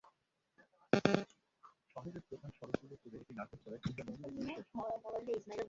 [1.91, 4.67] শহরের প্রধান সড়কগুলো ঘুরে এটি নারকেলতলায় পূজা মন্দিরে গিয়ে শেষ
[4.75, 5.57] হয়।